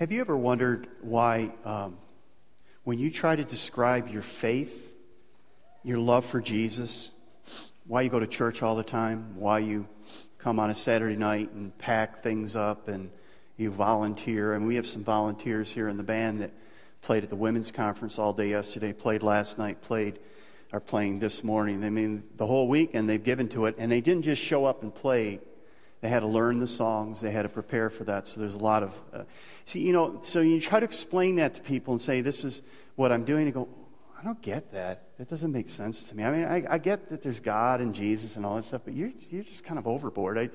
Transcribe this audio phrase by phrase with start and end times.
[0.00, 1.98] Have you ever wondered why, um,
[2.84, 4.94] when you try to describe your faith,
[5.82, 7.10] your love for Jesus,
[7.86, 9.86] why you go to church all the time, why you
[10.38, 13.10] come on a Saturday night and pack things up and
[13.58, 14.54] you volunteer?
[14.54, 16.52] And we have some volunteers here in the band that
[17.02, 20.18] played at the women's conference all day yesterday, played last night, played,
[20.72, 21.84] are playing this morning.
[21.84, 24.64] I mean, the whole week, and they've given to it, and they didn't just show
[24.64, 25.40] up and play
[26.00, 27.20] they had to learn the songs.
[27.20, 28.26] They had to prepare for that.
[28.26, 29.02] So there's a lot of.
[29.12, 29.22] Uh,
[29.64, 32.62] see, you know, so you try to explain that to people and say, this is
[32.96, 33.44] what I'm doing.
[33.44, 33.68] And go,
[34.18, 35.16] I don't get that.
[35.18, 36.24] That doesn't make sense to me.
[36.24, 38.94] I mean, I, I get that there's God and Jesus and all that stuff, but
[38.94, 40.38] you're, you're just kind of overboard.
[40.38, 40.50] I,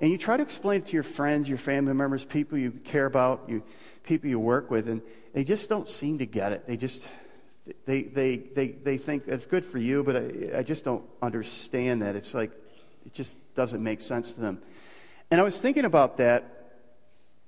[0.00, 3.06] and you try to explain it to your friends, your family members, people you care
[3.06, 3.62] about, you,
[4.02, 5.00] people you work with, and
[5.32, 6.66] they just don't seem to get it.
[6.66, 7.08] They just.
[7.84, 12.02] They, they, they, they think it's good for you, but I, I just don't understand
[12.02, 12.14] that.
[12.14, 12.52] It's like,
[13.04, 14.62] it just doesn't make sense to them.
[15.30, 16.56] And I was thinking about that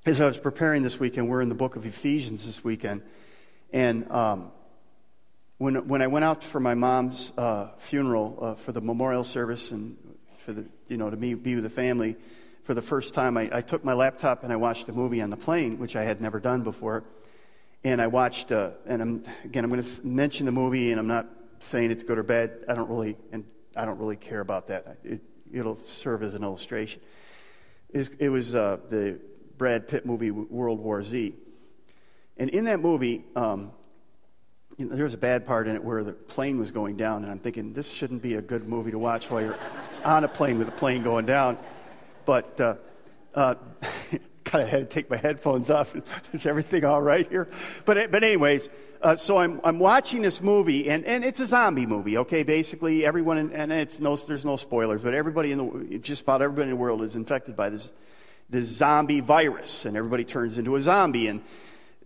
[0.05, 1.29] as I was preparing this weekend.
[1.29, 3.03] We're in the book of Ephesians this weekend.
[3.73, 4.51] And um,
[5.59, 9.71] when, when I went out for my mom's uh, funeral uh, for the memorial service
[9.71, 9.97] and
[10.39, 12.17] for the, you know, to be, be with the family
[12.65, 15.31] for the first time, I, I, took my laptop and I watched a movie on
[15.31, 17.05] the plane, which I had never done before.
[17.85, 21.07] And I watched, uh, and I'm, again, I'm going to mention the movie, and I'm
[21.07, 21.27] not
[21.61, 22.65] saying it's good or bad.
[22.69, 23.45] I don't really, and
[23.77, 24.99] I don't really care about that.
[25.05, 27.01] It, it'll serve as an illustration.
[27.91, 29.19] It was uh, the
[29.57, 31.35] Brad Pitt movie World War Z.
[32.37, 33.73] And in that movie, um,
[34.77, 37.25] you know, there was a bad part in it where the plane was going down,
[37.25, 39.59] and I'm thinking this shouldn't be a good movie to watch while you're
[40.05, 41.59] on a plane with a plane going down.
[42.25, 42.75] But uh,
[43.35, 43.57] uh,
[44.49, 45.95] kind of had to take my headphones off.
[46.33, 47.49] Is everything all right here?
[47.85, 48.69] But but anyways,
[49.01, 52.43] uh, so I'm, I'm watching this movie, and, and it's a zombie movie, okay?
[52.43, 56.43] Basically, everyone, in, and it's no, there's no spoilers, but everybody in the, just about
[56.43, 57.93] everybody in the world is infected by this,
[58.51, 61.43] this zombie virus, and everybody turns into a zombie, and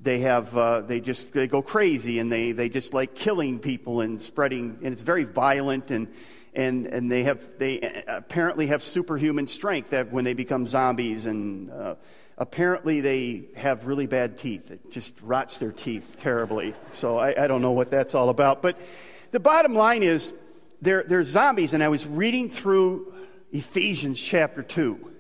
[0.03, 4.03] they have, uh, they just, they go crazy, and they, they just like killing people
[4.03, 6.09] and spreading, and it's very violent, and,
[6.53, 11.71] and, and they have, they apparently have superhuman strength that when they become zombies, and,
[11.71, 11.95] uh,
[12.43, 14.73] apparently they have really bad teeth.
[14.73, 16.75] It just rots their teeth terribly.
[16.91, 18.63] So I, I don't know what that's all about.
[18.63, 18.79] But
[19.31, 20.35] the bottom line is
[20.81, 21.73] they're, they're zombies.
[21.73, 23.15] And I was reading through
[23.53, 25.13] Ephesians chapter 2.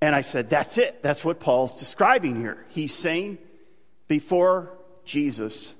[0.00, 1.02] And I said, that's it.
[1.02, 2.64] That's what Paul's describing here.
[2.68, 3.38] He's saying,
[4.06, 4.70] before
[5.04, 5.74] Jesus,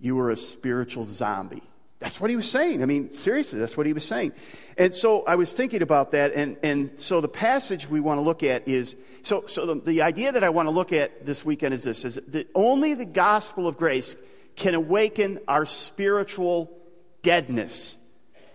[0.00, 1.62] you were a spiritual zombie.
[2.02, 2.82] That's what he was saying.
[2.82, 4.32] I mean, seriously, that's what he was saying.
[4.76, 6.32] And so I was thinking about that.
[6.34, 10.02] And, and so the passage we want to look at is so, so the, the
[10.02, 13.04] idea that I want to look at this weekend is this is that only the
[13.04, 14.16] gospel of grace
[14.56, 16.76] can awaken our spiritual
[17.22, 17.96] deadness.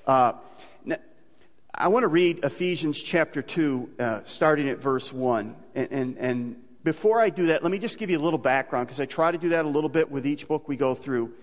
[0.06, 0.34] Uh,
[1.74, 5.56] I want to read Ephesians chapter 2, uh, starting at verse 1.
[5.76, 8.88] And, and, and before I do that, let me just give you a little background
[8.88, 11.34] because I try to do that a little bit with each book we go through.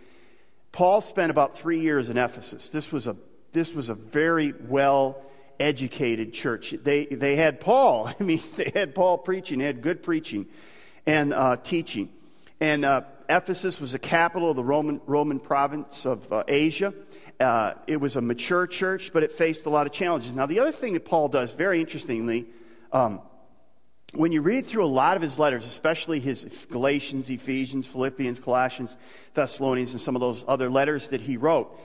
[0.74, 2.70] Paul spent about three years in Ephesus.
[2.70, 3.14] This was a,
[3.52, 5.22] this was a very well
[5.60, 6.72] educated church.
[6.82, 8.08] They, they had Paul.
[8.20, 10.46] I mean, they had Paul preaching, they had good preaching
[11.06, 12.08] and uh, teaching.
[12.58, 16.92] And uh, Ephesus was the capital of the Roman, Roman province of uh, Asia.
[17.38, 20.32] Uh, it was a mature church, but it faced a lot of challenges.
[20.32, 22.46] Now, the other thing that Paul does, very interestingly,
[22.90, 23.20] um,
[24.16, 28.96] when you read through a lot of his letters, especially his Galatians, Ephesians, Philippians, Colossians,
[29.34, 31.78] Thessalonians, and some of those other letters that he wrote,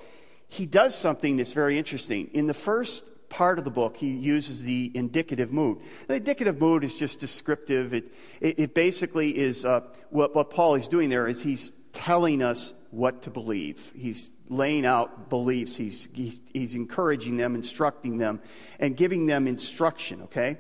[0.48, 2.30] he does something that's very interesting.
[2.34, 5.80] In the first part of the book, he uses the indicative mood.
[6.08, 7.94] The indicative mood is just descriptive.
[7.94, 12.42] It, it, it basically is uh, what, what Paul is doing there is he's telling
[12.42, 13.94] us what to believe.
[13.96, 15.76] He's laying out beliefs.
[15.76, 18.42] He's, he's, he's encouraging them, instructing them,
[18.80, 20.58] and giving them instruction, okay?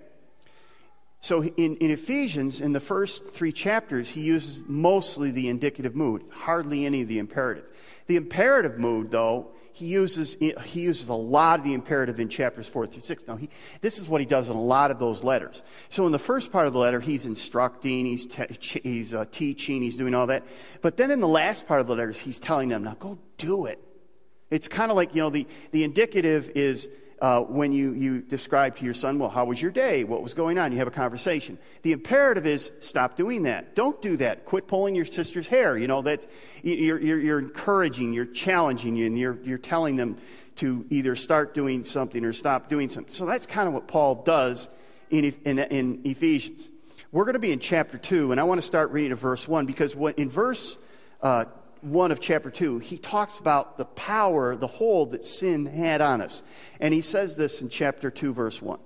[1.21, 6.23] So in, in Ephesians, in the first three chapters, he uses mostly the indicative mood,
[6.31, 7.69] hardly any of the imperative.
[8.07, 12.67] The imperative mood, though, he uses, he uses a lot of the imperative in chapters
[12.67, 13.27] 4 through 6.
[13.27, 13.49] Now, he,
[13.81, 15.61] this is what he does in a lot of those letters.
[15.89, 19.81] So, in the first part of the letter, he's instructing, he's, te- he's uh, teaching,
[19.81, 20.43] he's doing all that.
[20.81, 23.67] But then in the last part of the letters, he's telling them, now go do
[23.67, 23.79] it.
[24.49, 26.89] It's kind of like, you know, the, the indicative is
[27.21, 30.03] uh, when you, you describe to your son, well, how was your day?
[30.03, 30.71] What was going on?
[30.71, 31.57] You have a conversation.
[31.81, 33.75] The imperative is stop doing that.
[33.75, 34.45] Don't do that.
[34.45, 35.77] Quit pulling your sister's hair.
[35.77, 36.27] You know, that
[36.63, 40.17] you're, you're, you're encouraging, you're challenging, and you're, you're telling them
[40.57, 43.13] to either start doing something or stop doing something.
[43.13, 44.69] So that's kind of what Paul does
[45.09, 46.71] in, in, in Ephesians.
[47.11, 49.47] We're going to be in chapter 2, and I want to start reading at verse
[49.47, 50.77] 1 because what, in verse
[51.21, 51.45] uh,
[51.81, 56.21] 1 of chapter 2, he talks about the power, the hold that sin had on
[56.21, 56.43] us.
[56.79, 58.79] And he says this in chapter 2, verse 1.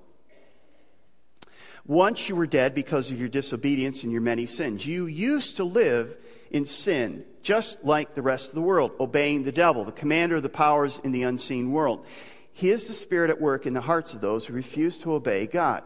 [1.86, 4.86] Once you were dead because of your disobedience and your many sins.
[4.86, 6.18] You used to live
[6.50, 10.44] in sin, just like the rest of the world, obeying the devil, the commander of
[10.44, 12.06] the powers in the unseen world.
[12.54, 15.48] He is the spirit at work in the hearts of those who refuse to obey
[15.48, 15.84] God.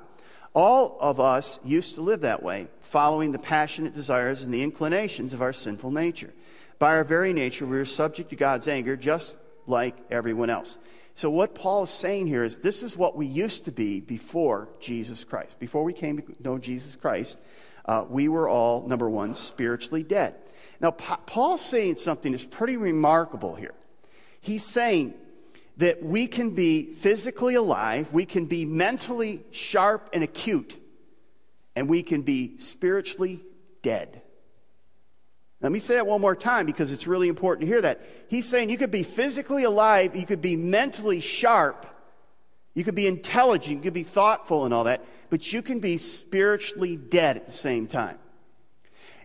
[0.53, 5.33] All of us used to live that way, following the passionate desires and the inclinations
[5.33, 6.33] of our sinful nature.
[6.79, 10.77] By our very nature, we are subject to God's anger just like everyone else.
[11.15, 14.69] So, what Paul is saying here is this is what we used to be before
[14.79, 15.57] Jesus Christ.
[15.57, 17.39] Before we came to know Jesus Christ,
[17.85, 20.35] uh, we were all, number one, spiritually dead.
[20.79, 23.73] Now, pa- Paul's saying something that's pretty remarkable here.
[24.41, 25.15] He's saying
[25.77, 30.75] that we can be physically alive, we can be mentally sharp and acute,
[31.75, 33.41] and we can be spiritually
[33.81, 34.21] dead.
[35.61, 38.01] Let me say that one more time because it's really important to hear that.
[38.27, 41.87] He's saying you could be physically alive, you could be mentally sharp,
[42.75, 45.97] you could be intelligent, you could be thoughtful and all that, but you can be
[45.97, 48.19] spiritually dead at the same time.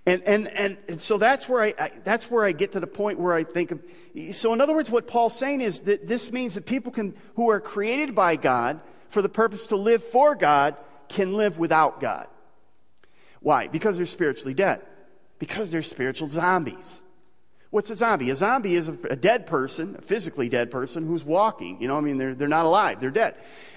[0.06, 2.86] And, and, and, and so that's where I, I, that's where I get to the
[2.86, 3.82] point where I think of,
[4.32, 7.50] so in other words, what Paul's saying is that this means that people can, who
[7.50, 8.80] are created by God
[9.10, 10.76] for the purpose to live for God
[11.08, 12.26] can live without God.
[13.40, 13.68] Why?
[13.68, 14.80] Because they're spiritually dead
[15.42, 17.02] because they're spiritual zombies.
[17.70, 18.30] What's a zombie?
[18.30, 21.82] A zombie is a, a, dead person, a physically dead person who's walking.
[21.82, 23.34] You know, I mean, they're, they're not alive, they're dead.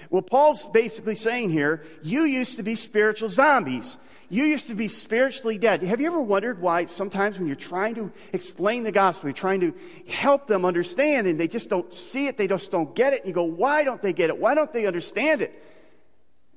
[0.08, 3.98] Well, Paul's basically saying here, you used to be spiritual zombies.
[4.28, 5.82] You used to be spiritually dead.
[5.82, 9.58] Have you ever wondered why sometimes when you're trying to explain the gospel, you're trying
[9.62, 9.74] to
[10.08, 13.28] help them understand and they just don't see it, they just don't get it, and
[13.28, 14.38] you go, why don't they get it?
[14.38, 15.52] Why don't they understand it?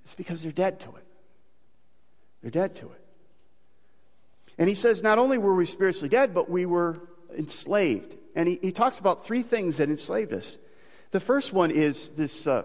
[0.03, 1.05] It's because they're dead to it.
[2.44, 2.99] They're dead to it.
[4.59, 7.00] And he says not only were we spiritually dead, but we were
[7.35, 8.17] enslaved.
[8.35, 10.57] And he, he talks about three things that enslaved us.
[11.11, 12.63] The first one is this uh,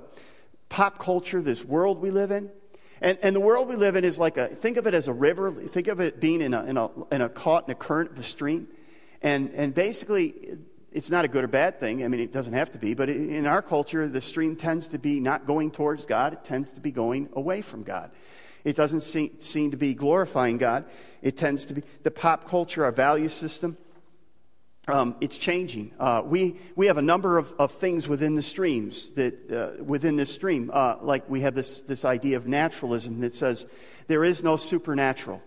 [0.69, 2.51] pop culture, this world we live in.
[3.01, 5.13] And, and the world we live in is like a, think of it as a
[5.13, 5.53] river.
[5.53, 8.19] Think of it being in a, in a, in a caught in a current of
[8.19, 8.67] a stream.
[9.23, 10.59] And, and basically,
[10.91, 12.05] it's not a good or bad thing.
[12.05, 12.95] I mean, it doesn't have to be.
[12.95, 16.73] But in our culture, the stream tends to be not going towards God, it tends
[16.73, 18.11] to be going away from God.
[18.65, 20.85] It doesn't seem, seem to be glorifying God.
[21.23, 23.77] It tends to be the pop culture, our value system.
[24.87, 25.93] Um, it's changing.
[25.99, 30.17] Uh, we, we have a number of, of things within the streams that uh, within
[30.17, 33.67] this stream, uh, like we have this, this idea of naturalism that says
[34.09, 35.43] there is no supernatural.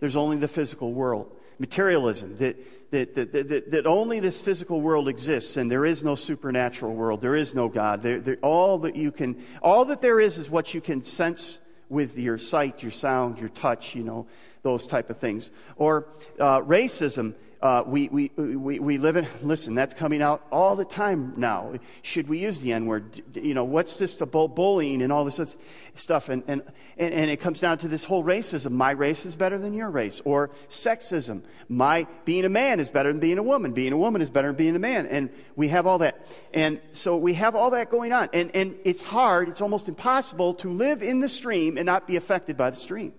[0.00, 1.34] There's only the physical world.
[1.58, 6.14] Materialism that, that, that, that, that only this physical world exists and there is no
[6.14, 7.22] supernatural world.
[7.22, 8.02] There is no God.
[8.02, 11.59] There, there, all that you can, all that there is is what you can sense
[11.90, 14.26] with your sight, your sound, your touch, you know,
[14.62, 15.50] those type of things.
[15.76, 16.06] Or
[16.38, 17.34] uh, racism.
[17.62, 21.74] Uh, we, we, we, we live in, listen, that's coming out all the time now.
[22.00, 23.22] Should we use the N word?
[23.34, 25.56] You know, what's this about bullying and all this
[25.94, 26.30] stuff?
[26.30, 26.62] And, and,
[26.96, 28.72] and, and, it comes down to this whole racism.
[28.72, 30.22] My race is better than your race.
[30.24, 31.42] Or sexism.
[31.68, 33.72] My, being a man is better than being a woman.
[33.72, 35.06] Being a woman is better than being a man.
[35.06, 36.26] And we have all that.
[36.54, 38.30] And so we have all that going on.
[38.32, 42.16] And, and it's hard, it's almost impossible to live in the stream and not be
[42.16, 43.12] affected by the stream.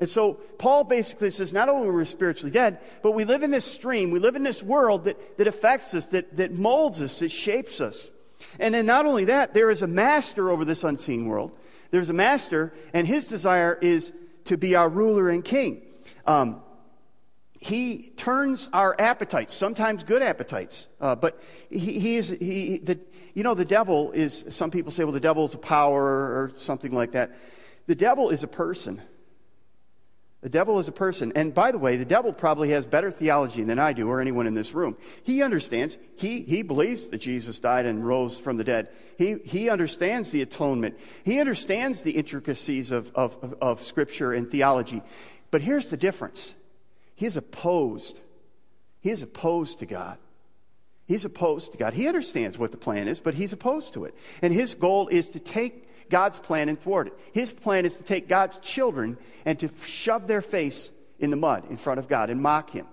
[0.00, 3.50] And so Paul basically says not only are we spiritually dead, but we live in
[3.50, 7.18] this stream, we live in this world that, that affects us, that, that molds us,
[7.18, 8.12] that shapes us.
[8.60, 11.52] And then not only that, there is a master over this unseen world.
[11.90, 14.12] There's a master, and his desire is
[14.44, 15.82] to be our ruler and king.
[16.26, 16.62] Um,
[17.60, 23.00] he turns our appetites, sometimes good appetites, uh, but he, he is, he, the,
[23.34, 26.52] you know, the devil is, some people say, well, the devil is a power or
[26.54, 27.32] something like that.
[27.86, 29.02] The devil is a person.
[30.40, 31.32] The devil is a person.
[31.34, 34.46] And by the way, the devil probably has better theology than I do or anyone
[34.46, 34.96] in this room.
[35.24, 38.88] He understands, he, he believes that Jesus died and rose from the dead.
[39.16, 40.96] He, he understands the atonement.
[41.24, 45.02] He understands the intricacies of, of, of, of Scripture and theology.
[45.50, 46.54] But here's the difference
[47.16, 48.20] he is opposed.
[49.00, 50.18] He is opposed to God.
[51.06, 51.94] He's opposed to God.
[51.94, 54.14] He understands what the plan is, but he's opposed to it.
[54.42, 57.12] And his goal is to take God's plan and thwart it.
[57.32, 61.68] His plan is to take God's children and to shove their face in the mud
[61.70, 62.86] in front of God and mock Him.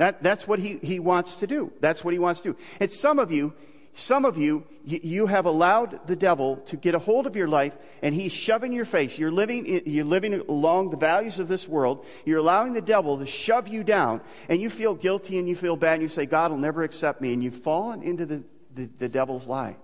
[0.00, 1.74] That, that's what he, he wants to do.
[1.80, 2.58] That's what he wants to do.
[2.80, 3.52] And some of you,
[3.92, 7.48] some of you, you, you have allowed the devil to get a hold of your
[7.48, 9.18] life and he's shoving your face.
[9.18, 12.06] You're living, you're living along the values of this world.
[12.24, 15.76] You're allowing the devil to shove you down and you feel guilty and you feel
[15.76, 17.34] bad and you say, God will never accept me.
[17.34, 18.42] And you've fallen into the,
[18.74, 19.76] the, the devil's lie.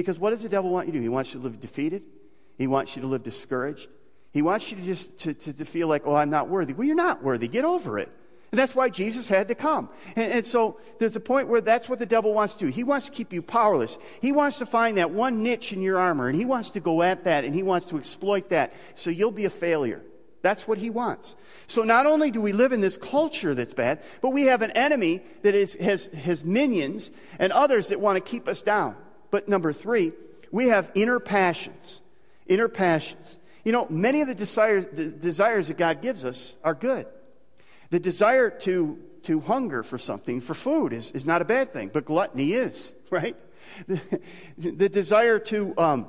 [0.00, 1.02] Because what does the devil want you to do?
[1.02, 2.02] He wants you to live defeated.
[2.56, 3.88] He wants you to live discouraged.
[4.32, 6.72] He wants you to just to, to, to feel like, oh, I'm not worthy.
[6.72, 7.48] Well, you're not worthy.
[7.48, 8.10] Get over it.
[8.50, 9.90] And that's why Jesus had to come.
[10.16, 12.66] And, and, so there's a point where that's what the devil wants to do.
[12.70, 13.98] He wants to keep you powerless.
[14.22, 17.02] He wants to find that one niche in your armor, and he wants to go
[17.02, 20.02] at that, and he wants to exploit that, so you'll be a failure.
[20.40, 21.36] That's what he wants.
[21.66, 24.70] So not only do we live in this culture that's bad, but we have an
[24.70, 28.96] enemy that is, has, has minions and others that want to keep us down.
[29.30, 30.12] But number three,
[30.50, 32.00] we have inner passions.
[32.46, 33.38] Inner passions.
[33.64, 37.06] You know, many of the desires, the desires that God gives us are good.
[37.90, 41.90] The desire to, to hunger for something, for food, is, is not a bad thing,
[41.92, 43.36] but gluttony is, right?
[43.86, 44.00] The,
[44.56, 46.06] the desire to, um,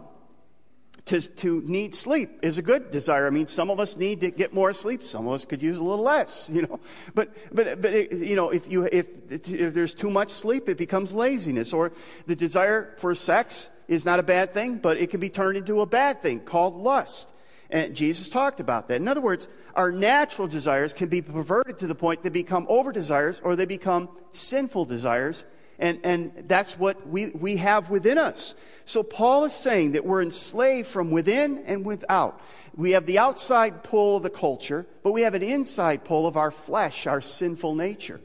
[1.10, 3.26] to, to need sleep is a good desire.
[3.26, 5.02] I mean, some of us need to get more sleep.
[5.02, 6.80] Some of us could use a little less, you know.
[7.16, 10.78] But, but, but it, you know, if, you, if, if there's too much sleep, it
[10.78, 11.74] becomes laziness.
[11.74, 11.92] Or
[12.28, 15.82] the desire for sex is not a bad thing, but it can be turned into
[15.82, 17.34] a bad thing called lust.
[17.72, 19.02] And Jesus talked about that.
[19.02, 22.92] In other words, our natural desires can be perverted to the point they become over
[22.92, 25.46] desires or they become sinful desires.
[25.80, 28.54] And, and that's what we, we have within us.
[28.86, 32.42] So Paul is saying that we're enslaved from within and without.
[32.76, 36.38] We have the outside pull of the culture, but we have an inside pull of
[36.38, 38.20] our flesh, our sinful nature.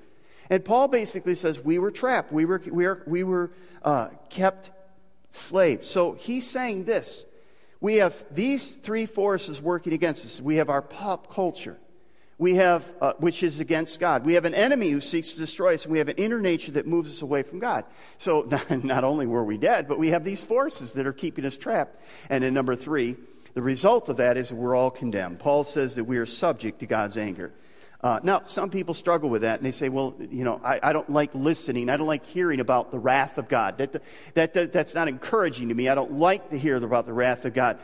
[0.51, 2.33] And Paul basically says we were trapped.
[2.33, 3.51] We were, we were, we were
[3.83, 4.71] uh, kept
[5.31, 5.87] slaves.
[5.87, 7.25] So he's saying this
[7.81, 10.41] we have these three forces working against us.
[10.41, 11.77] We have our pop culture,
[12.39, 14.25] we have, uh, which is against God.
[14.25, 16.73] We have an enemy who seeks to destroy us, and we have an inner nature
[16.73, 17.85] that moves us away from God.
[18.19, 21.45] So not, not only were we dead, but we have these forces that are keeping
[21.45, 21.99] us trapped.
[22.29, 23.17] And in number three,
[23.55, 25.39] the result of that is we're all condemned.
[25.39, 27.53] Paul says that we are subject to God's anger.
[28.01, 30.93] Uh, now, some people struggle with that and they say, well, you know, I, I,
[30.93, 31.89] don't like listening.
[31.89, 33.79] I don't like hearing about the wrath of God.
[33.79, 34.03] That,
[34.35, 35.89] that, that, that's not encouraging to me.
[35.89, 37.79] I don't like to hear about the wrath of God.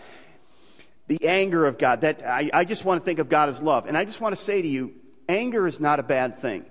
[1.10, 2.00] The anger of God.
[2.00, 3.86] That, I, I just want to think of God as love.
[3.86, 4.94] And I just want to say to you,
[5.28, 6.64] anger is not a bad thing.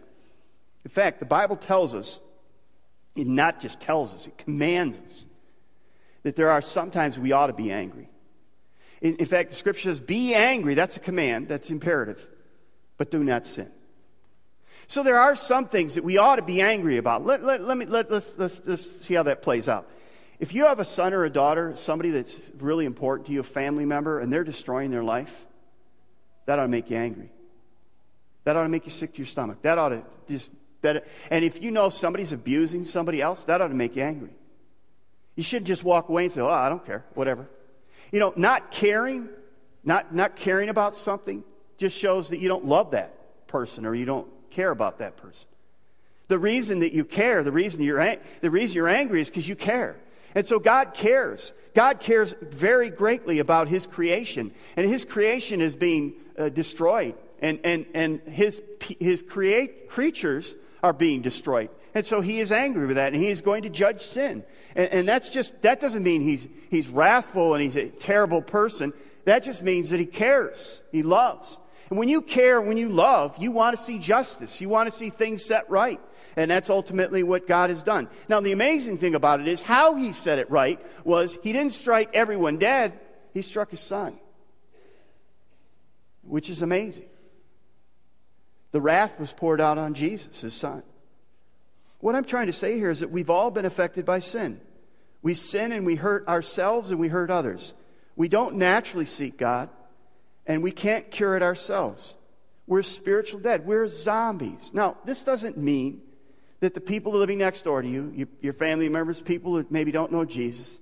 [0.84, 2.19] In fact, the Bible tells us,
[3.15, 5.25] it not just tells us, it commands us
[6.24, 8.10] that there are sometimes we ought to be angry.
[9.01, 10.74] In, in fact, the scripture says, be angry.
[10.74, 12.27] That's a command, that's imperative
[13.00, 13.72] but do not sin.
[14.86, 17.25] So there are some things that we ought to be angry about.
[17.25, 19.89] Let, let, let me, let, let's, let's, let's see how that plays out.
[20.39, 23.43] If you have a son or a daughter, somebody that's really important to you, a
[23.43, 25.46] family member, and they're destroying their life,
[26.46, 27.29] that ought to make you angry.
[28.46, 29.62] That ought to make you sick to your stomach.
[29.63, 30.50] That ought to just,
[30.81, 34.31] that, and if you know somebody's abusing somebody else, that ought to make you angry.
[35.36, 37.50] You shouldn't just walk away and say, oh, I don't care, whatever.
[38.12, 39.27] You know, not caring,
[39.84, 41.43] not, not caring about something,
[41.77, 45.48] just shows that you don't love that person or you don't care about that person.
[46.29, 49.55] The reason that you care, the reason you're, the reason you're angry is because you
[49.55, 49.98] care.
[50.36, 51.53] And so God cares.
[51.74, 54.51] God cares very greatly about His creation.
[54.75, 57.15] And His creation is being uh, destroyed.
[57.41, 58.62] And, and, and His,
[59.00, 61.69] his create, creatures are being destroyed.
[61.93, 63.13] And so He is angry with that.
[63.13, 64.43] And He is going to judge sin.
[64.75, 68.93] And, and that's just, that doesn't mean he's, he's wrathful and He's a terrible person.
[69.25, 70.81] That just means that He cares.
[70.91, 71.59] He loves.
[71.89, 74.62] And when you care, when you love, you want to see justice.
[74.62, 76.00] You want to see things set right.
[76.36, 78.07] And that's ultimately what God has done.
[78.27, 81.74] Now, the amazing thing about it is how he set it right was he didn't
[81.74, 83.00] strike everyone dead,
[83.33, 84.19] he struck his son,
[86.21, 87.09] which is amazing.
[88.71, 90.83] The wrath was poured out on Jesus, his son.
[92.00, 94.62] What I'm trying to say here is that we've all been affected by sin.
[95.21, 97.74] We sin and we hurt ourselves and we hurt others.
[98.15, 99.69] We don't naturally seek God
[100.45, 102.15] and we can't cure it ourselves.
[102.67, 103.65] We're spiritual dead.
[103.65, 104.71] We're zombies.
[104.74, 106.01] Now, this doesn't mean
[106.59, 110.11] that the people living next door to you, your family members, people who maybe don't
[110.11, 110.79] know Jesus,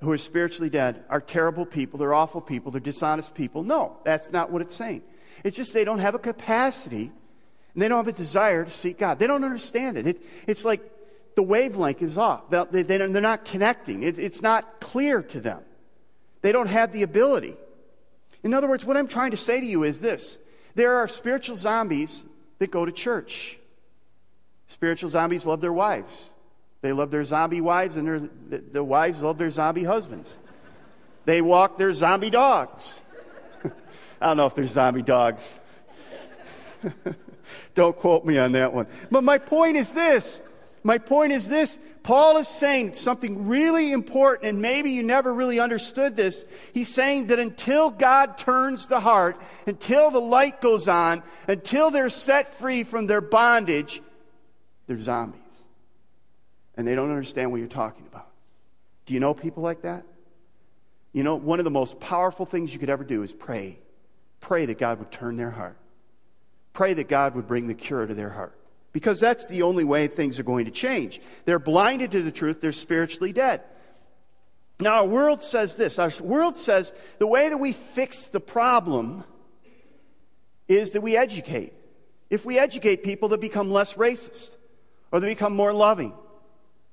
[0.00, 3.62] who are spiritually dead, are terrible people, they're awful people, they're dishonest people.
[3.62, 5.02] No, that's not what it's saying.
[5.44, 7.12] It's just they don't have a capacity
[7.74, 9.18] and they don't have a desire to seek God.
[9.18, 10.06] They don't understand it.
[10.06, 10.80] it it's like
[11.36, 12.50] the wavelength is off.
[12.50, 14.02] They, are not connecting.
[14.02, 15.60] It, it's not clear to them.
[16.42, 17.56] They don't have the ability.
[18.42, 20.38] In other words, what I'm trying to say to you is this
[20.74, 22.24] there are spiritual zombies
[22.58, 23.58] that go to church.
[24.72, 26.30] Spiritual zombies love their wives.
[26.80, 30.38] They love their zombie wives, and their, the, the wives love their zombie husbands.
[31.26, 32.98] They walk their zombie dogs.
[34.20, 35.58] I don't know if they're zombie dogs.
[37.74, 38.86] don't quote me on that one.
[39.10, 40.40] But my point is this
[40.84, 45.60] my point is this Paul is saying something really important, and maybe you never really
[45.60, 46.46] understood this.
[46.72, 52.08] He's saying that until God turns the heart, until the light goes on, until they're
[52.08, 54.00] set free from their bondage,
[54.86, 55.40] they're zombies.
[56.76, 58.28] And they don't understand what you're talking about.
[59.06, 60.04] Do you know people like that?
[61.12, 63.78] You know, one of the most powerful things you could ever do is pray.
[64.40, 65.76] Pray that God would turn their heart.
[66.72, 68.58] pray that God would bring the cure to their heart.
[68.92, 71.20] Because that's the only way things are going to change.
[71.44, 73.62] They're blinded to the truth, they're spiritually dead.
[74.80, 79.22] Now, our world says this our world says the way that we fix the problem
[80.66, 81.74] is that we educate.
[82.30, 84.56] If we educate people, they become less racist
[85.12, 86.14] or they become more loving.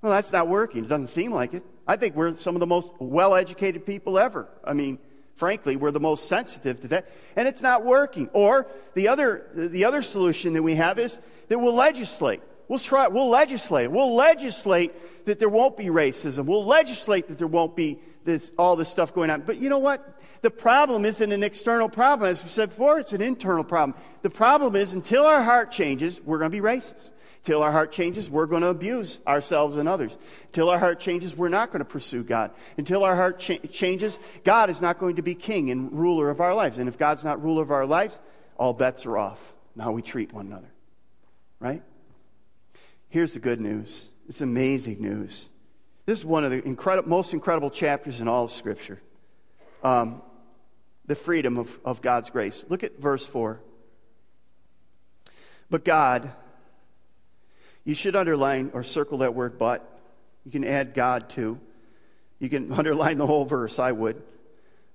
[0.02, 0.86] Well, that's not working.
[0.86, 1.64] It doesn't seem like it.
[1.88, 4.48] I think we're some of the most well educated people ever.
[4.64, 5.00] I mean,
[5.36, 7.10] frankly, we're the most sensitive to that.
[7.36, 8.30] And it's not working.
[8.34, 12.42] Or the other, the other solution that we have is that we'll legislate.
[12.68, 13.90] We'll try, we'll legislate.
[13.90, 16.46] We'll legislate that there won't be racism.
[16.46, 19.42] We'll legislate that there won't be this, all this stuff going on.
[19.42, 20.22] But you know what?
[20.42, 22.30] The problem isn't an external problem.
[22.30, 23.98] As we said before, it's an internal problem.
[24.22, 27.12] The problem is until our heart changes, we're going to be racist.
[27.46, 30.18] Till our heart changes, we're going to abuse ourselves and others.
[30.52, 32.52] Till our heart changes, we're not going to pursue God.
[32.78, 36.42] Until our heart cha- changes, God is not going to be king and ruler of
[36.42, 36.78] our lives.
[36.78, 38.20] And if God's not ruler of our lives,
[38.58, 39.42] all bets are off.
[39.76, 40.70] Now we treat one another.
[41.60, 41.82] Right?
[43.08, 44.06] Here's the good news.
[44.28, 45.48] It's amazing news.
[46.06, 49.02] This is one of the most incredible chapters in all of Scripture.
[49.84, 50.22] Um,
[51.06, 52.66] the freedom of, of God's grace.
[52.68, 53.60] Look at verse 4.
[55.70, 56.32] But God,
[57.90, 59.84] you should underline or circle that word but.
[60.46, 61.60] You can add God too.
[62.38, 64.22] You can underline the whole verse, I would.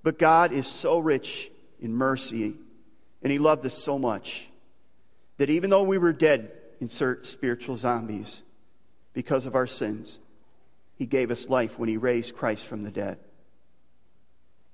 [0.01, 2.53] But God is so rich in mercy,
[3.21, 4.47] and He loved us so much
[5.35, 8.43] that even though we were dead, insert spiritual zombies,
[9.11, 10.19] because of our sins,
[10.95, 13.19] He gave us life when He raised Christ from the dead.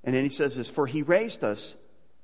[0.03, 1.75] And then He says this For He raised us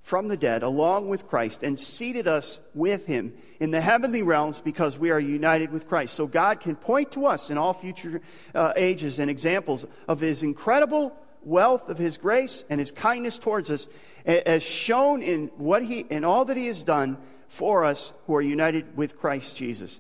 [0.08, 4.62] from the dead along with Christ and seated us with him in the heavenly realms
[4.62, 6.14] because we are united with Christ.
[6.14, 8.22] So God can point to us in all future
[8.56, 13.70] uh, ages and examples of his incredible wealth of his grace and his kindness towards
[13.70, 13.90] us
[14.26, 17.18] as shown in what he in all that he has done
[17.50, 20.00] for us who are united with Christ Jesus.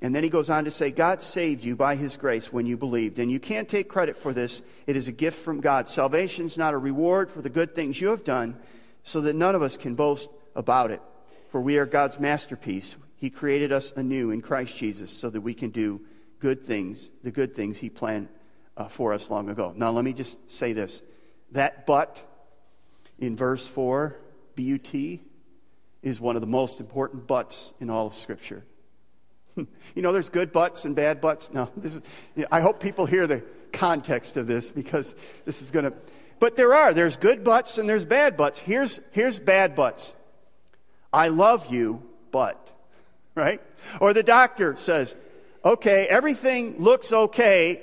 [0.00, 2.76] And then he goes on to say, God saved you by his grace when you
[2.76, 3.18] believed.
[3.18, 4.62] And you can't take credit for this.
[4.86, 5.88] It is a gift from God.
[5.88, 8.56] Salvation is not a reward for the good things you have done
[9.06, 11.00] so that none of us can boast about it.
[11.50, 12.96] For we are God's masterpiece.
[13.14, 16.00] He created us anew in Christ Jesus so that we can do
[16.40, 18.28] good things, the good things He planned
[18.76, 19.72] uh, for us long ago.
[19.76, 21.02] Now, let me just say this.
[21.52, 22.20] That but
[23.20, 24.16] in verse 4,
[24.56, 25.22] B U T,
[26.02, 28.64] is one of the most important buts in all of Scripture.
[29.56, 29.66] you
[30.02, 31.52] know, there's good buts and bad buts.
[31.52, 32.02] No, this is,
[32.50, 35.14] I hope people hear the context of this because
[35.44, 35.92] this is going to
[36.38, 36.92] but there are.
[36.92, 38.58] There's good buts and there's bad buts.
[38.58, 40.14] Here's, here's bad buts.
[41.12, 42.62] I love you, but.
[43.34, 43.60] Right?
[44.00, 45.14] Or the doctor says,
[45.62, 47.82] okay, everything looks okay,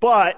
[0.00, 0.36] but,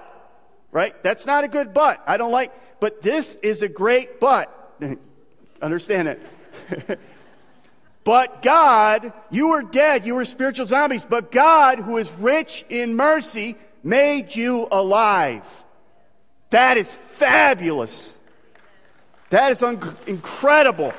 [0.71, 0.93] right?
[1.01, 2.03] That's not a good but.
[2.05, 4.77] I don't like, but this is a great but.
[5.63, 6.99] Understand it.
[8.03, 12.95] but God, you were dead, you were spiritual zombies, but God, who is rich in
[12.95, 15.64] mercy, made you alive.
[16.55, 18.15] That is fabulous.
[19.29, 20.93] That is un- incredible.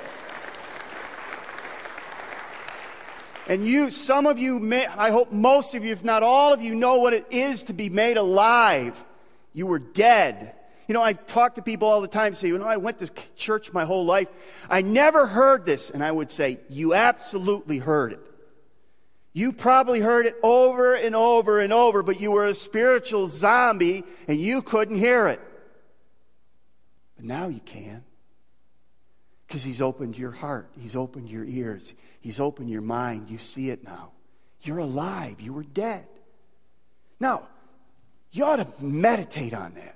[3.47, 6.61] And you, some of you, may, I hope most of you, if not all of
[6.61, 9.03] you, know what it is to be made alive.
[9.55, 10.53] You were dead.
[10.89, 13.11] You know, I talk to people all the time, say, you know, I went to
[13.35, 14.29] church my whole life.
[14.69, 15.89] I never heard this.
[15.89, 18.21] And I would say, you absolutely heard it.
[19.37, 24.03] You probably heard it over and over and over, but you were a spiritual zombie
[24.27, 25.43] and you couldn't hear it.
[27.17, 28.03] But now you can.
[29.47, 33.29] Because He's opened your heart, He's opened your ears, He's opened your mind.
[33.29, 34.13] You see it now.
[34.63, 36.07] You're alive, you were dead.
[37.21, 37.47] Now,
[38.33, 39.96] you ought to meditate on that.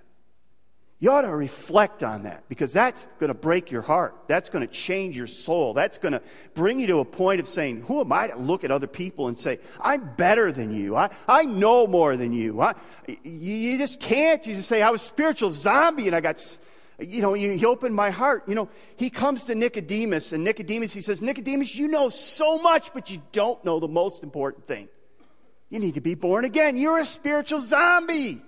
[1.02, 4.14] You ought to reflect on that because that's going to break your heart.
[4.28, 5.72] That's going to change your soul.
[5.72, 6.20] That's going to
[6.52, 9.28] bring you to a point of saying, Who am I to look at other people
[9.28, 10.94] and say, I'm better than you?
[10.94, 12.60] I, I know more than you.
[12.60, 12.74] I,
[13.08, 13.54] you.
[13.54, 14.46] You just can't.
[14.46, 16.58] You just say, I was a spiritual zombie and I got,
[16.98, 18.46] you know, he opened my heart.
[18.46, 22.92] You know, he comes to Nicodemus and Nicodemus, he says, Nicodemus, you know so much,
[22.92, 24.86] but you don't know the most important thing.
[25.70, 26.76] You need to be born again.
[26.76, 28.42] You're a spiritual zombie.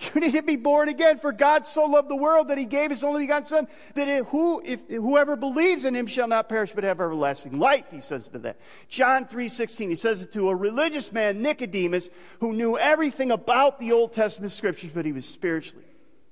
[0.00, 2.90] You need to be born again, for God so loved the world that he gave
[2.90, 6.72] his only begotten Son, that it, who, if, whoever believes in him shall not perish
[6.74, 8.58] but have everlasting life, he says to that.
[8.88, 12.08] John 3.16, he says it to a religious man, Nicodemus,
[12.40, 15.84] who knew everything about the Old Testament scriptures, but he was spiritually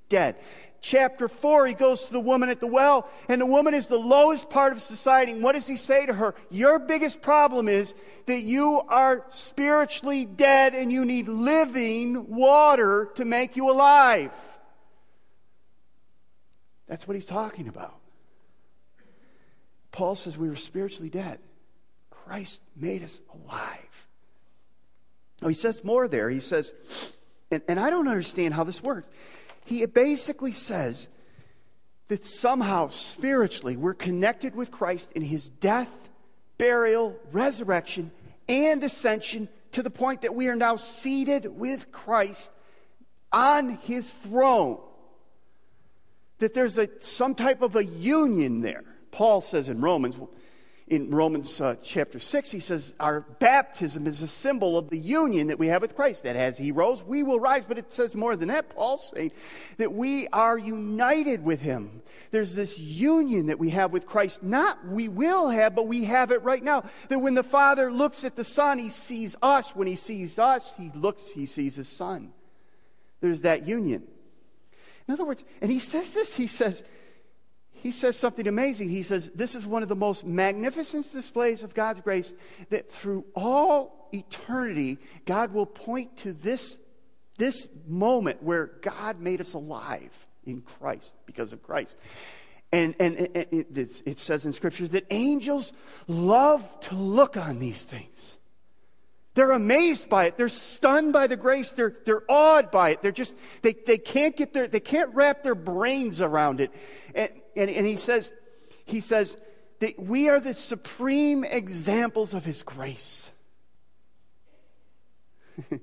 [0.09, 0.37] dead
[0.81, 3.99] chapter 4, he goes to the woman at the well, and the woman is the
[3.99, 5.33] lowest part of society.
[5.33, 6.35] And what does he say to her?
[6.51, 7.95] Your biggest problem is
[8.27, 14.33] that you are spiritually dead and you need living water to make you alive.
[16.87, 17.99] That's what he's talking about.
[19.93, 21.39] Paul says we were spiritually dead.
[22.11, 24.07] Christ made us alive.
[25.43, 26.29] Oh, he says more there.
[26.29, 26.75] He says,
[27.51, 29.09] and, and I don't understand how this works.
[29.69, 31.09] He basically says
[32.09, 36.09] that somehow spiritually we're connected with Christ in his death,
[36.57, 38.11] burial, resurrection,
[38.49, 42.51] and ascension to the point that we are now seated with Christ
[43.31, 44.81] on his throne.
[46.39, 48.85] That there's a, some type of a union there.
[49.11, 50.17] Paul says in Romans,
[50.91, 55.49] in Romans uh, chapter 6, he says, Our baptism is a symbol of the union
[55.49, 56.25] that we have with Christ.
[56.25, 57.65] That as he rose, we will rise.
[57.65, 58.71] But it says more than that.
[58.71, 59.33] Paul's saying
[59.77, 62.03] that we are united with him.
[62.31, 64.43] There's this union that we have with Christ.
[64.43, 66.85] Not we will have, but we have it right now.
[67.09, 69.77] That when the Father looks at the Son, he sees us.
[69.77, 72.33] When he sees us, he looks, he sees his Son.
[73.21, 74.05] There's that union.
[75.07, 76.85] In other words, and he says this, he says,
[77.83, 78.89] he says something amazing.
[78.89, 82.35] He says, This is one of the most magnificent displays of God's grace
[82.71, 86.79] that through all eternity, God will point to this,
[87.37, 91.97] this moment where God made us alive in Christ because of Christ.
[92.73, 95.73] And, and, and it, it says in scriptures that angels
[96.07, 98.38] love to look on these things.
[99.39, 100.37] They're amazed by it.
[100.37, 101.71] They're stunned by the grace.
[101.71, 103.03] They're, they're awed by it.
[103.03, 106.73] They're just, they, they can't get their, they can't wrap their brains around it.
[107.15, 108.33] And, and, and he says,
[108.85, 109.37] he says
[109.79, 113.31] that we are the supreme examples of his grace.
[115.71, 115.79] you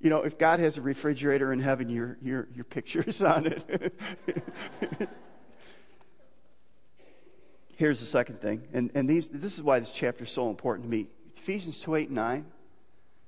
[0.00, 3.94] know, if God has a refrigerator in heaven, your, your, your picture's on it.
[7.76, 10.86] Here's the second thing, and, and these, this is why this chapter is so important
[10.86, 11.08] to me.
[11.36, 12.46] Ephesians 2 8 9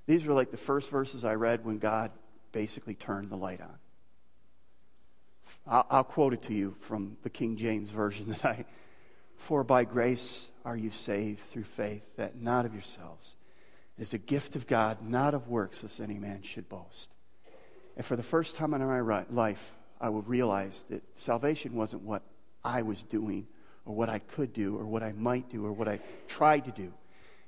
[0.07, 2.11] these were like the first verses I read when God
[2.53, 3.79] basically turned the light on.
[5.67, 8.65] I'll, quote it to you from the King James Version that I.
[9.37, 13.37] For by grace are you saved through faith, that not of yourselves.
[13.99, 17.11] It is a gift of God, not of works, lest any man should boast.
[17.97, 22.23] And for the first time in my life, I would realize that salvation wasn't what
[22.65, 23.47] I was doing,
[23.85, 26.71] or what I could do, or what I might do, or what I tried to
[26.71, 26.93] do.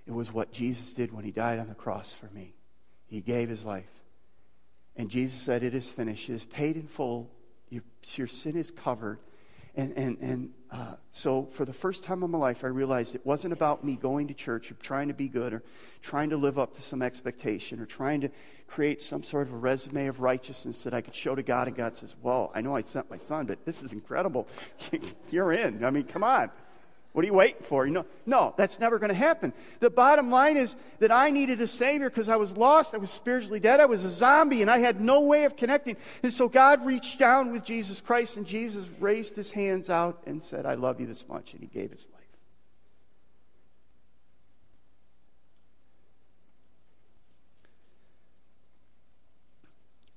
[0.07, 2.55] It was what Jesus did when he died on the cross for me.
[3.07, 3.89] He gave his life.
[4.97, 6.29] And Jesus said, It is finished.
[6.29, 7.31] It is paid in full.
[7.71, 7.83] Your,
[8.17, 9.19] your sin is covered.
[9.77, 13.27] And, and, and uh, so, for the first time in my life, I realized it
[13.27, 15.65] wasn't about me going to church or trying to be good or
[16.01, 18.31] trying to live up to some expectation or trying to
[18.69, 21.67] create some sort of a resume of righteousness that I could show to God.
[21.67, 24.47] And God says, Well, I know I sent my son, but this is incredible.
[25.31, 25.85] You're in.
[25.85, 26.51] I mean, come on.
[27.15, 27.87] What are you waiting for?
[27.87, 29.53] You know, no, that's never going to happen.
[29.79, 32.93] The bottom line is that I needed a Savior because I was lost.
[32.93, 33.79] I was spiritually dead.
[33.79, 35.97] I was a zombie and I had no way of connecting.
[36.25, 40.43] And so God reached down with Jesus Christ and Jesus raised his hands out and
[40.43, 41.53] said, I love you this much.
[41.53, 42.23] And he gave his life.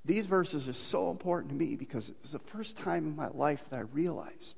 [0.03, 3.27] These verses are so important to me because it was the first time in my
[3.27, 4.57] life that I realized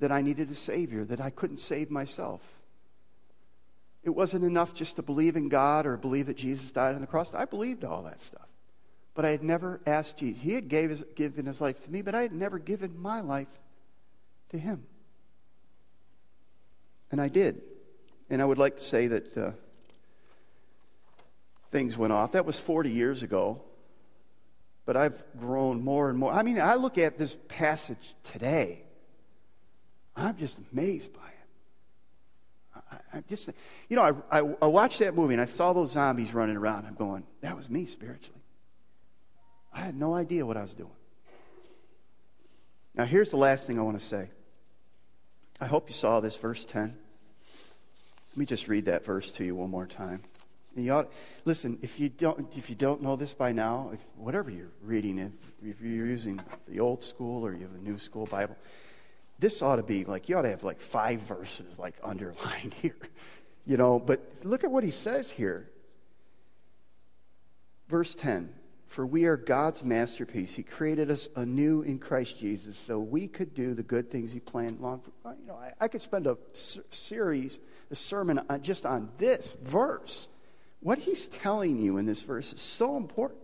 [0.00, 2.40] that I needed a Savior, that I couldn't save myself.
[4.02, 7.06] It wasn't enough just to believe in God or believe that Jesus died on the
[7.06, 7.34] cross.
[7.34, 8.48] I believed all that stuff.
[9.14, 10.42] But I had never asked Jesus.
[10.42, 13.20] He had gave his, given his life to me, but I had never given my
[13.20, 13.58] life
[14.50, 14.86] to him.
[17.10, 17.60] And I did.
[18.30, 19.50] And I would like to say that uh,
[21.70, 22.32] things went off.
[22.32, 23.60] That was 40 years ago.
[24.86, 26.32] But I've grown more and more.
[26.32, 28.84] I mean, I look at this passage today
[30.16, 32.82] I'm just amazed by it.
[32.90, 33.50] I, I just,
[33.88, 36.86] you know, I, I, I, watched that movie and I saw those zombies running around.
[36.86, 38.40] I'm going, that was me spiritually.
[39.72, 40.90] I had no idea what I was doing.
[42.94, 44.30] Now, here's the last thing I want to say.
[45.60, 46.96] I hope you saw this, verse 10.
[48.30, 50.22] Let me just read that verse to you one more time.
[50.88, 51.12] Ought,
[51.44, 55.18] listen, if you, don't, if you don't know this by now, if, whatever you're reading,
[55.18, 58.56] if, if you're using the old school or you have a new school Bible,
[59.40, 62.96] this ought to be like, you ought to have like five verses like underlined here,
[63.66, 63.98] you know.
[63.98, 65.70] But look at what he says here.
[67.88, 68.52] Verse 10
[68.86, 70.54] For we are God's masterpiece.
[70.54, 74.40] He created us anew in Christ Jesus so we could do the good things He
[74.40, 75.34] planned long for.
[75.40, 77.58] You know, I, I could spend a series,
[77.90, 80.28] a sermon on, just on this verse.
[80.82, 83.40] What he's telling you in this verse is so important.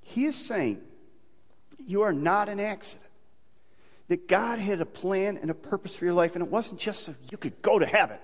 [0.00, 0.80] He is saying,
[1.86, 3.11] You are not an accident
[4.12, 7.04] that God had a plan and a purpose for your life, and it wasn't just
[7.04, 8.18] so you could go to heaven.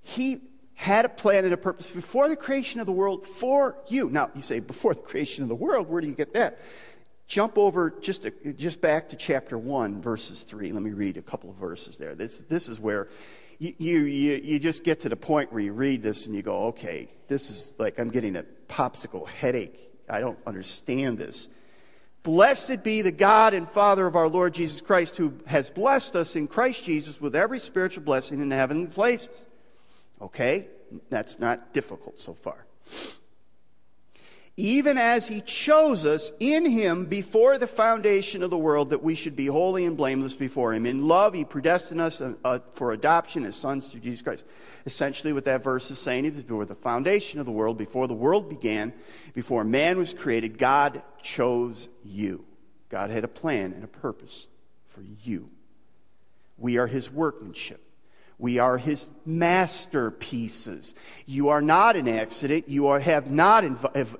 [0.00, 0.42] He
[0.74, 4.08] had a plan and a purpose before the creation of the world for you.
[4.10, 6.60] Now, you say, before the creation of the world, where do you get that?
[7.26, 10.70] Jump over just, a, just back to chapter 1, verses 3.
[10.70, 12.14] Let me read a couple of verses there.
[12.14, 13.08] This, this is where
[13.58, 16.66] you, you, you just get to the point where you read this and you go,
[16.66, 19.90] okay, this is like I'm getting a popsicle headache.
[20.08, 21.48] I don't understand this.
[22.22, 26.36] Blessed be the God and Father of our Lord Jesus Christ, who has blessed us
[26.36, 29.46] in Christ Jesus with every spiritual blessing in the heavenly places.
[30.20, 30.66] Okay?
[31.08, 32.66] That's not difficult so far
[34.60, 39.14] even as he chose us in him before the foundation of the world that we
[39.14, 40.84] should be holy and blameless before him.
[40.84, 44.44] In love, he predestined us uh, uh, for adoption as sons through Jesus Christ.
[44.84, 48.14] Essentially, what that verse is saying is before the foundation of the world, before the
[48.14, 48.92] world began,
[49.32, 52.44] before man was created, God chose you.
[52.90, 54.46] God had a plan and a purpose
[54.88, 55.48] for you.
[56.58, 57.80] We are his workmanship.
[58.40, 60.94] We are his masterpieces.
[61.26, 62.68] You are not an accident.
[62.68, 63.64] You are, have not,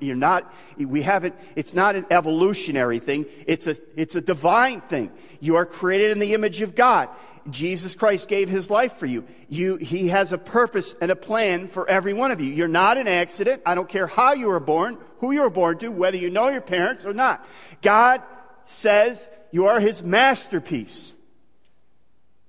[0.03, 3.25] you're not, we haven't, it's not an evolutionary thing.
[3.47, 5.11] It's a, it's a divine thing.
[5.41, 7.09] You are created in the image of God.
[7.49, 9.25] Jesus Christ gave his life for you.
[9.49, 9.77] you.
[9.77, 12.53] He has a purpose and a plan for every one of you.
[12.53, 13.63] You're not an accident.
[13.65, 16.51] I don't care how you were born, who you were born to, whether you know
[16.51, 17.47] your parents or not.
[17.81, 18.23] God
[18.65, 21.15] says you are his masterpiece.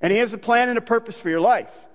[0.01, 1.85] And He has a plan and a purpose for your life.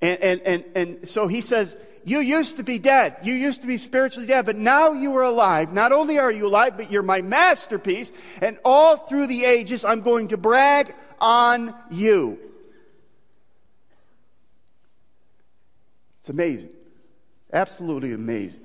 [0.00, 3.16] And, and, and, and so He says, You used to be dead.
[3.22, 5.72] You used to be spiritually dead, but now you are alive.
[5.72, 8.12] Not only are you alive, but you're my masterpiece.
[8.40, 12.38] And all through the ages, I'm going to brag on you.
[16.20, 16.70] It's amazing.
[17.52, 18.60] Absolutely amazing.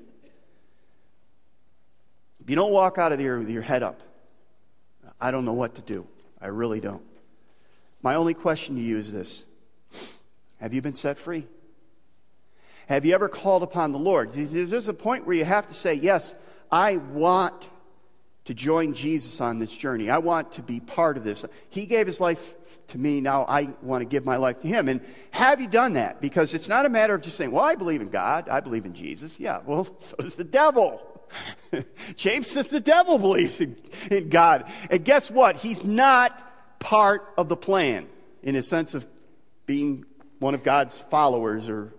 [2.40, 4.00] If you don't walk out of here with your head up,
[5.20, 6.06] I don't know what to do.
[6.40, 7.02] I really don't.
[8.06, 9.46] My only question to you is this
[10.58, 11.48] Have you been set free?
[12.88, 14.32] Have you ever called upon the Lord?
[14.32, 16.36] There's a point where you have to say, Yes,
[16.72, 17.68] I want
[18.44, 20.12] to join Jesus on this journey.
[20.12, 21.46] I want to be part of this.
[21.72, 22.54] He gave his life
[22.90, 23.22] to me.
[23.22, 24.88] Now I want to give my life to him.
[24.88, 26.22] And have you done that?
[26.22, 28.50] Because it's not a matter of just saying, well, I believe in God.
[28.50, 29.40] I believe in Jesus.
[29.40, 31.02] Yeah, well, so does the devil.
[32.16, 33.76] James says the devil believes in,
[34.12, 34.72] in God.
[34.92, 35.58] And guess what?
[35.58, 36.45] He's not
[36.86, 38.06] part of the plan
[38.44, 39.08] in a sense of
[39.66, 40.06] being
[40.38, 41.92] one of God's followers or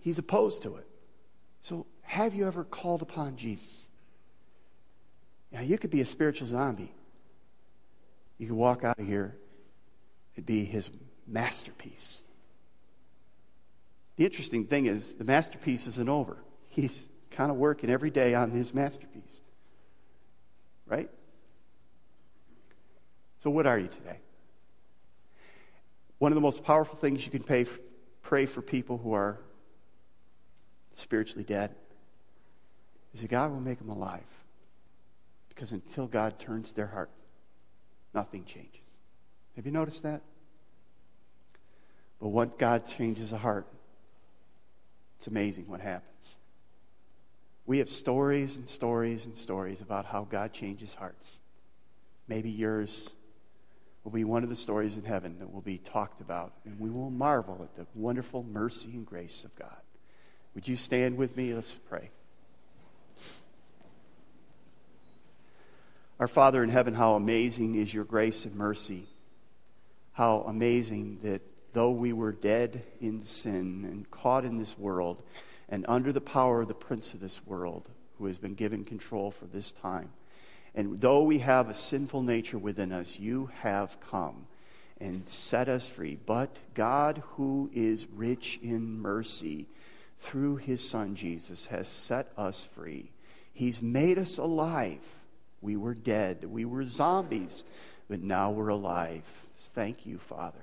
[0.00, 0.86] he's opposed to it.
[1.60, 3.86] So, have you ever called upon Jesus?
[5.52, 6.94] Now, you could be a spiritual zombie.
[8.38, 9.36] You could walk out of here
[10.36, 10.88] and be his
[11.26, 12.22] masterpiece.
[14.16, 16.38] The interesting thing is, the masterpiece isn't over.
[16.70, 19.42] He's kind of working every day on his masterpiece.
[20.86, 21.10] Right?
[23.44, 24.20] So, what are you today?
[26.16, 27.66] One of the most powerful things you can pay,
[28.22, 29.38] pray for people who are
[30.94, 31.74] spiritually dead
[33.12, 34.22] is that God will make them alive.
[35.50, 37.10] Because until God turns their heart,
[38.14, 38.80] nothing changes.
[39.56, 40.22] Have you noticed that?
[42.20, 43.66] But once God changes a heart,
[45.18, 46.36] it's amazing what happens.
[47.66, 51.40] We have stories and stories and stories about how God changes hearts.
[52.26, 53.10] Maybe yours
[54.04, 56.90] will be one of the stories in heaven that will be talked about, and we
[56.90, 59.80] will marvel at the wonderful mercy and grace of God.
[60.54, 61.54] Would you stand with me?
[61.54, 62.10] Let's pray.
[66.20, 69.08] Our Father in heaven, how amazing is your grace and mercy.
[70.12, 75.22] How amazing that though we were dead in sin and caught in this world
[75.68, 79.32] and under the power of the prince of this world, who has been given control
[79.32, 80.12] for this time,
[80.74, 84.46] and though we have a sinful nature within us, you have come
[85.00, 86.18] and set us free.
[86.26, 89.66] But God, who is rich in mercy,
[90.18, 93.10] through his Son Jesus, has set us free.
[93.52, 95.00] He's made us alive.
[95.60, 97.64] We were dead, we were zombies,
[98.08, 99.24] but now we're alive.
[99.56, 100.58] Thank you, Father.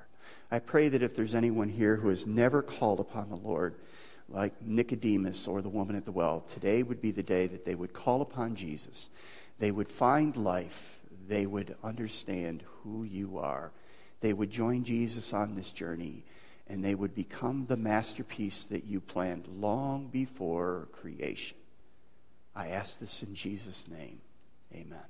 [0.52, 3.76] I pray that if there's anyone here who has never called upon the Lord,
[4.30, 7.76] like Nicodemus or the woman at the well, today would be the day that they
[7.76, 9.10] would call upon Jesus
[9.62, 10.98] they would find life.
[11.28, 13.72] They would understand who you are.
[14.20, 16.26] They would join Jesus on this journey,
[16.68, 21.58] and they would become the masterpiece that you planned long before creation.
[22.56, 24.20] I ask this in Jesus' name.
[24.74, 25.06] Amen.